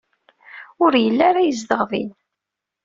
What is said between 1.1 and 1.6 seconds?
ara